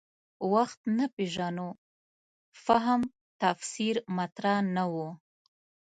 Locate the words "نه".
0.97-1.05, 4.75-4.83